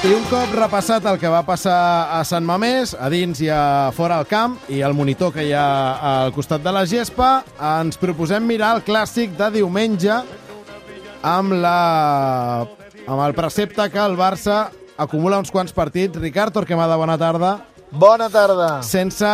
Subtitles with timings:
[0.00, 3.90] I un cop repassat el que va passar a Sant Mamés, a dins i a
[3.92, 5.64] fora al camp, i el monitor que hi ha
[6.24, 10.16] al costat de la gespa, ens proposem mirar el clàssic de diumenge
[11.20, 12.64] amb, la...
[13.04, 16.16] amb el precepte que el Barça acumula uns quants partits.
[16.16, 17.58] Ricard Torquemada, bona tarda.
[17.92, 18.78] Bona tarda.
[18.80, 19.28] Sense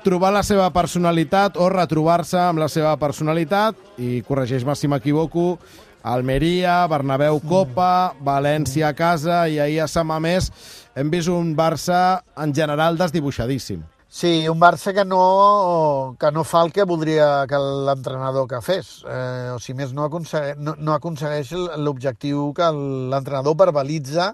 [0.00, 5.58] trobar la seva personalitat o retrobar-se amb la seva personalitat, i corregeix-me si m'equivoco,
[6.06, 10.52] Almeria, Bernabéu Copa, València a casa i ahir a Sant Mamés
[10.94, 13.80] hem vist un Barça en general desdibuixadíssim.
[14.06, 19.02] Sí, un Barça que no, que no fa el que voldria que l'entrenador que fes.
[19.02, 21.50] Eh, o si més, no aconsegueix, no, no aconsegueix
[21.82, 22.70] l'objectiu que
[23.10, 24.30] l'entrenador verbalitza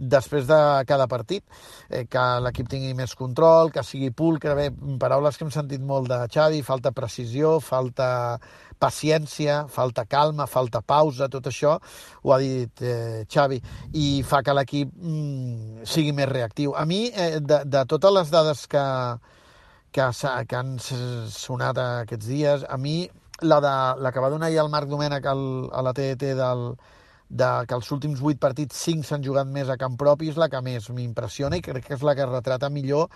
[0.00, 1.44] després de cada partit,
[1.88, 4.68] eh, que l'equip tingui més control, que sigui pulcre, bé,
[5.00, 8.38] paraules que hem sentit molt de Xavi, falta precisió, falta
[8.80, 11.76] paciència, falta calma, falta pausa, tot això
[12.22, 13.60] ho ha dit eh, Xavi,
[13.92, 16.72] i fa que l'equip mm, sigui més reactiu.
[16.72, 18.86] A mi, eh, de, de totes les dades que,
[19.92, 20.08] que,
[20.48, 23.02] que han sonat aquests dies, a mi
[23.42, 26.64] la, de, la que va donar ahir el Marc Domènech al, a la TET del,
[27.30, 30.48] de que els últims vuit partits, cinc s'han jugat més a camp propi, és la
[30.50, 33.06] que més m'impressiona i crec que és la que retrata millor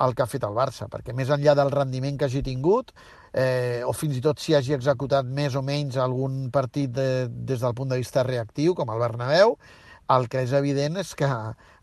[0.00, 2.90] el que ha fet el Barça, perquè més enllà del rendiment que hagi tingut,
[3.32, 7.60] eh, o fins i tot si hagi executat més o menys algun partit de, des
[7.60, 9.58] del punt de vista reactiu, com el Bernabéu,
[10.10, 11.28] el que és evident és que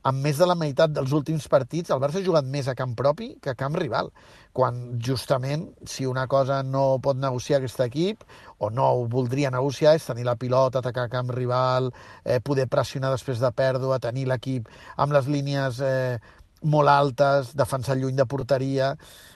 [0.08, 2.94] amb més de la meitat dels últims partits el Barça ha jugat més a camp
[2.96, 4.12] propi que a camp rival,
[4.56, 8.24] quan justament si una cosa no pot negociar aquest equip
[8.64, 11.92] o no ho voldria negociar és tenir la pilota, atacar a camp rival,
[12.24, 16.18] eh, poder pressionar després de pèrdua, tenir l'equip amb les línies eh,
[16.64, 18.94] molt altes, defensar lluny de porteria.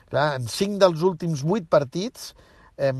[0.10, 2.32] Clar, en cinc dels últims vuit partits
[2.78, 2.94] eh,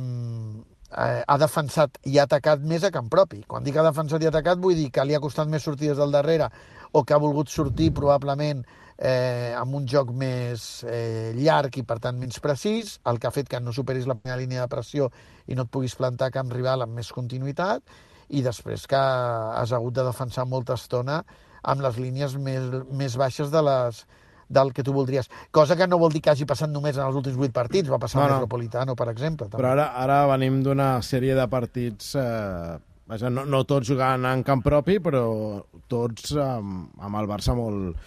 [0.92, 3.44] ha defensat i ha atacat més a camp propi.
[3.48, 5.92] Quan dic ha defensat i ha atacat vull dir que li ha costat més sortir
[5.92, 6.50] des del darrere
[6.92, 8.64] o que ha volgut sortir probablement
[8.98, 13.34] eh, amb un joc més eh, llarg i per tant menys precís, el que ha
[13.34, 15.10] fet que no superis la primera línia de pressió
[15.48, 17.82] i no et puguis plantar camp rival amb més continuïtat
[18.30, 21.22] i després que has hagut de defensar molta estona
[21.62, 24.06] amb les línies més, més baixes de les,
[24.52, 25.30] del que tu voldries.
[25.52, 28.00] Cosa que no vol dir que hagi passat només en els últims vuit partits, va
[28.02, 28.40] passar no, no.
[28.42, 29.48] Metropolitano, per exemple.
[29.48, 29.62] També.
[29.62, 32.16] Però ara, ara venim d'una sèrie de partits...
[32.20, 32.80] Eh,
[33.12, 35.26] vaja, no, no tots jugant en camp propi, però
[35.92, 37.98] tots amb, amb el Barça molt,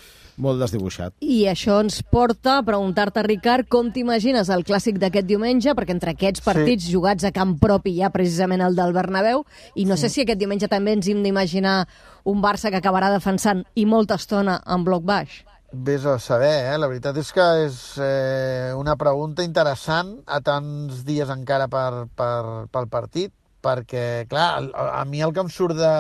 [0.41, 1.16] molt desdibuixat.
[1.21, 6.15] I això ens porta a preguntar-te, Ricard, com t'imagines el clàssic d'aquest diumenge, perquè entre
[6.15, 6.94] aquests partits sí.
[6.97, 9.44] jugats a camp propi hi ha precisament el del Bernabéu,
[9.75, 10.06] i no sí.
[10.06, 11.82] sé si aquest diumenge també ens hem d'imaginar
[12.25, 15.43] un Barça que acabarà defensant i molta estona en bloc baix.
[15.75, 16.75] Vés a saber, eh?
[16.79, 22.67] La veritat és que és eh, una pregunta interessant a tants dies encara per, per,
[22.71, 23.33] pel partit,
[23.65, 25.95] perquè, clar, a, a mi el que em surt de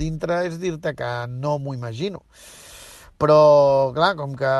[0.00, 2.24] dintre és dir-te que no m'ho imagino.
[3.22, 4.50] Però, clar, com que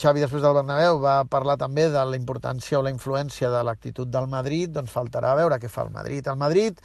[0.00, 4.08] Xavi després del Bernabéu va parlar també de la importància o la influència de l'actitud
[4.08, 6.30] del Madrid, doncs faltarà veure què fa el Madrid.
[6.32, 6.80] El Madrid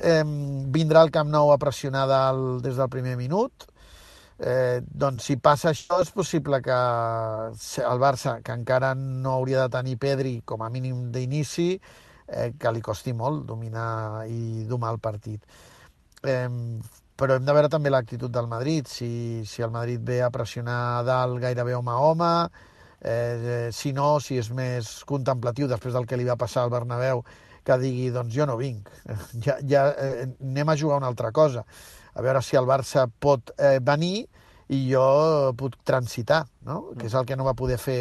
[0.00, 0.24] eh,
[0.72, 3.68] vindrà al Camp Nou a pressionar del, des del primer minut,
[4.38, 6.78] Eh, doncs si passa això és possible que
[7.84, 11.68] el Barça, que encara no hauria de tenir Pedri com a mínim d'inici,
[12.26, 15.44] eh, que li costi molt dominar i domar el partit.
[16.24, 16.48] Eh,
[17.16, 20.80] però hem de veure també l'actitud del Madrid, si, si el Madrid ve a pressionar
[20.98, 22.32] a dalt gairebé home a home,
[23.00, 27.22] eh, si no, si és més contemplatiu després del que li va passar al Bernabéu,
[27.62, 28.88] que digui, doncs jo no vinc,
[29.44, 31.62] ja, ja eh, anem a jugar una altra cosa
[32.14, 34.26] a veure si el Barça pot eh, venir
[34.72, 36.92] i jo puc transitar, no?
[36.98, 38.00] que és el que no va poder fer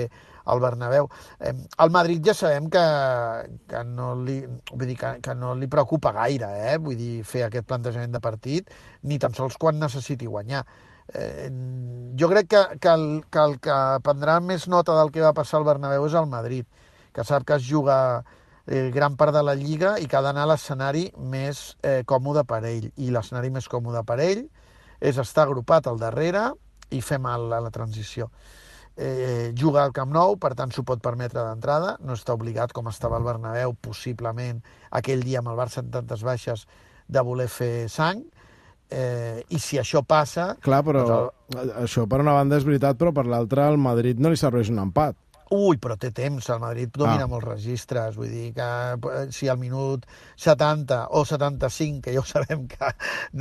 [0.51, 1.09] el Bernabéu.
[1.39, 2.83] Eh, el Madrid ja sabem que,
[3.69, 4.39] que, no li,
[4.71, 6.77] vull dir, que, que no li preocupa gaire eh?
[6.81, 8.71] vull dir, fer aquest plantejament de partit,
[9.03, 10.63] ni tan sols quan necessiti guanyar.
[11.13, 11.49] Eh,
[12.19, 15.59] jo crec que, que, el, que el que prendrà més nota del que va passar
[15.59, 16.67] al Bernabéu és el Madrid,
[17.11, 17.97] que sap que es juga
[18.67, 22.43] eh, gran part de la Lliga i que ha d'anar a l'escenari més eh, còmode
[22.47, 22.89] per ell.
[22.97, 24.45] I l'escenari més còmode per ell
[25.01, 26.51] és estar agrupat al darrere
[26.91, 28.29] i fer mal a la transició.
[28.97, 32.89] Eh, juga al Camp Nou, per tant s'ho pot permetre d'entrada, no està obligat com
[32.91, 34.59] estava el Bernabéu, possiblement
[34.91, 36.67] aquell dia amb el Barça en tantes baixes,
[37.07, 38.21] de voler fer sang,
[38.91, 40.51] eh, i si això passa...
[40.61, 41.73] Clar, però doncs el...
[41.85, 44.83] això per una banda és veritat, però per l'altra al Madrid no li serveix un
[44.83, 45.15] empat.
[45.51, 47.27] Ui, però té temps, el Madrid domina Ah.
[47.27, 50.05] molts registres, vull dir que eh, si al minut
[50.39, 52.93] 70 o 75, que ja ho sabem que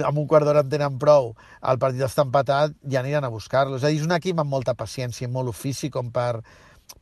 [0.03, 3.77] amb un quart d'hora en tenen prou, el partit està empatat, ja aniran a buscar-lo.
[3.79, 6.43] És a dir, és un equip amb molta paciència, i molt ofici com per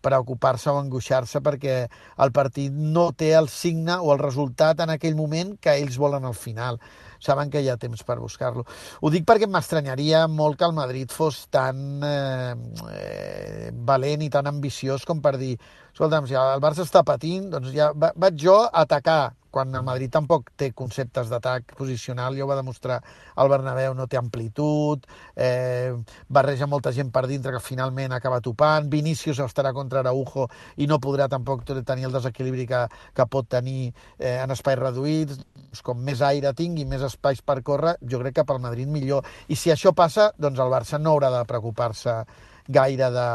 [0.03, 1.77] preocupar-se o angoixar-se perquè
[2.23, 6.25] el partit no té el signe o el resultat en aquell moment que ells volen
[6.25, 6.79] al final.
[7.19, 8.63] Saben que hi ha temps per buscar-lo.
[9.03, 12.55] Ho dic perquè m'estranyaria molt que el Madrid fos tan eh,
[12.95, 15.57] eh, valent i tan ambiciós com per dir
[15.93, 19.85] escolta'm, si el Barça està patint, doncs ja va- vaig jo a atacar, quan el
[19.87, 22.99] Madrid tampoc té conceptes d'atac posicional, ja ho va demostrar
[23.39, 25.07] el Bernabéu, no té amplitud,
[25.37, 25.95] eh,
[26.29, 31.01] barreja molta gent per dintre que finalment acaba topant, Vinícius estarà contra Araujo i no
[31.01, 32.85] podrà tampoc tenir el desequilibri que,
[33.15, 37.61] que pot tenir eh, en espais reduïts, doncs com més aire tingui, més espais per
[37.63, 39.27] córrer, jo crec que pel Madrid millor.
[39.49, 42.23] I si això passa, doncs el Barça no haurà de preocupar-se
[42.69, 43.29] gaire de,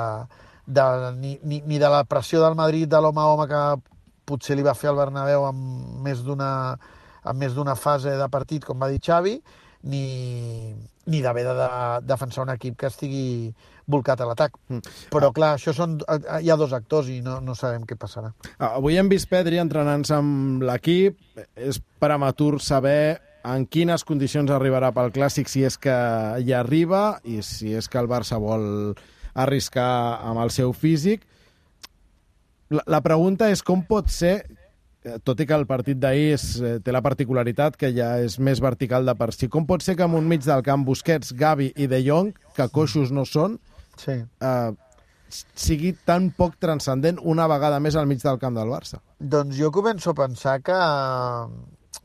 [0.66, 0.84] de,
[1.18, 3.64] ni, ni, ni de la pressió del Madrid de l'home a home que
[4.26, 6.50] potser li va fer al Bernabéu amb més d'una
[7.24, 9.38] amb més d'una fase de partit, com va dir Xavi,
[9.88, 10.74] ni,
[11.08, 11.70] ni d'haver de, de
[12.08, 13.54] defensar un equip que estigui
[13.88, 14.56] volcat a l'atac.
[15.12, 15.98] Però, clar, això són,
[16.40, 18.32] hi ha dos actors i no, no sabem què passarà.
[18.58, 21.20] Ah, Avui hem vist Pedri entrenant-se amb l'equip.
[21.56, 25.96] És prematur saber en quines condicions arribarà pel Clàssic, si és que
[26.40, 28.96] hi arriba i si és que el Barça vol
[29.34, 31.28] arriscar amb el seu físic.
[32.74, 34.36] La, la pregunta és com pot ser,
[35.06, 38.62] eh, tot i que el partit d'ahir eh, té la particularitat que ja és més
[38.64, 41.72] vertical de per si, com pot ser que amb un mig del camp Busquets, Gavi
[41.76, 43.60] i De Jong, que coixos no són,
[44.02, 44.16] Sí.
[44.42, 44.72] eh,
[45.30, 49.00] sigui tan poc transcendent una vegada més al mig del camp del Barça.
[49.20, 50.78] Doncs jo començo a pensar que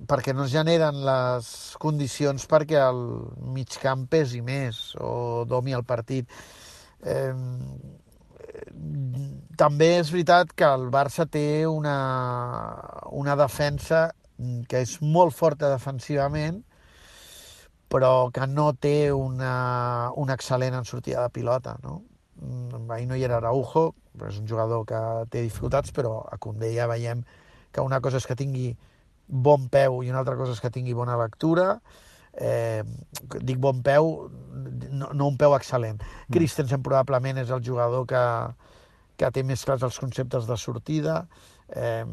[0.09, 1.49] perquè no es generen les
[1.81, 3.01] condicions perquè el
[3.53, 6.29] mig camp pesi més o domi el partit.
[7.03, 7.33] Eh,
[9.59, 11.99] també és veritat que el Barça té una,
[13.11, 14.09] una defensa
[14.71, 16.61] que és molt forta defensivament,
[17.91, 22.03] però que no té una, una excel·lent en sortida de pilota, no?
[22.39, 25.01] Mm, Ahir no hi era Araujo, però és un jugador que
[25.33, 27.25] té dificultats, però a Condé ja veiem
[27.73, 28.71] que una cosa és que tingui
[29.27, 31.81] bon peu i una altra cosa és que tingui bona lectura.
[32.39, 32.85] Eh,
[33.43, 34.29] dic bon peu,
[34.93, 35.99] no, no un peu excel·lent.
[36.31, 38.23] Christensen probablement és el jugador que,
[39.19, 41.21] que té més clars els conceptes de sortida.
[41.69, 42.05] Eh,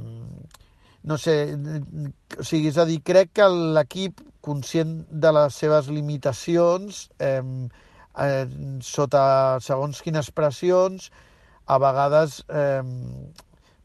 [1.05, 3.47] no sé, o sigui, és a dir, crec que
[3.77, 7.41] l'equip, conscient de les seves limitacions, eh,
[8.25, 8.45] eh,
[8.81, 9.25] sota
[9.61, 11.11] segons quines pressions,
[11.65, 12.81] a vegades, eh,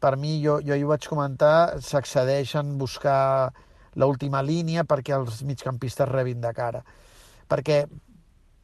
[0.00, 3.52] per mi, jo, jo hi vaig comentar, s'accedeix en buscar
[4.00, 6.80] l'última línia perquè els migcampistes rebin de cara.
[7.50, 7.82] Perquè,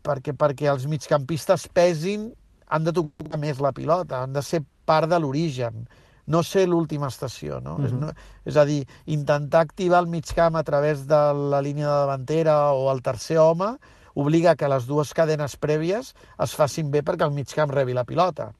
[0.06, 2.30] perquè, perquè els migcampistes pesin,
[2.68, 5.86] han de tocar més la pilota, han de ser part de l'origen,
[6.26, 7.60] no ser l'última estació.
[7.62, 7.76] No?
[7.86, 8.10] és, no?
[8.44, 11.20] és a dir, intentar activar el migcamp a través de
[11.52, 13.76] la línia de davantera o el tercer home
[14.16, 18.50] obliga que les dues cadenes prèvies es facin bé perquè el migcamp rebi la pilota.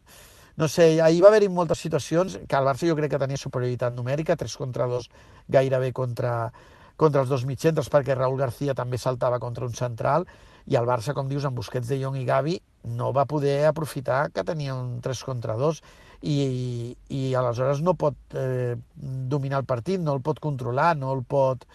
[0.56, 3.92] No sé, ahir va haver-hi moltes situacions que el Barça jo crec que tenia superioritat
[3.96, 5.08] numèrica, 3 contra 2
[5.52, 6.52] gairebé contra,
[6.96, 10.24] contra els dos mitjcentres, perquè Raúl García també saltava contra un central,
[10.66, 12.56] i el Barça, com dius, amb Busquets de Jong i Gavi,
[12.86, 15.82] no va poder aprofitar que tenia un 3 contra 2,
[16.22, 18.74] i, i aleshores no pot eh,
[19.04, 21.66] dominar el partit, no el pot controlar, no el pot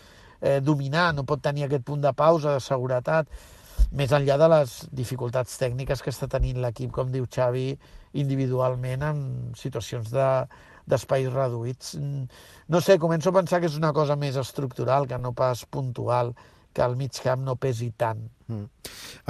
[0.42, 3.30] eh, dominar, no pot tenir aquest punt de pausa, de seguretat,
[3.98, 7.70] més enllà de les dificultats tècniques que està tenint l'equip, com diu Xavi,
[8.24, 9.24] individualment en
[9.58, 10.28] situacions de
[10.92, 11.94] d'espais reduïts.
[11.96, 12.26] Mm,
[12.68, 16.34] No sé, començo a pensar que és una cosa més estructural que no pas puntual,
[16.74, 18.24] que el mig camp no pesi tant.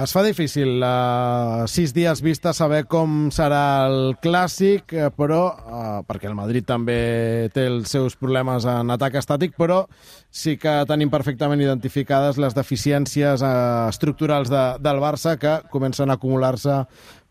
[0.02, 5.98] Es fa difícil a sis dies vista saber com serà el clàssic, eh, però eh,
[6.08, 9.84] perquè el Madrid també té els seus problemes en atac estàtic, però
[10.30, 13.54] sí que tenim perfectament identificades les deficiències eh,
[13.92, 16.82] estructurals de, del Barça que comencen a acumular-se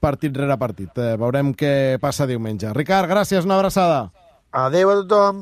[0.02, 0.92] partit rere partit.
[0.98, 2.72] Eh, veurem què passa diumenge.
[2.78, 4.06] Ricard, gràcies, una abraçada.
[4.52, 5.40] Adeu a tothom!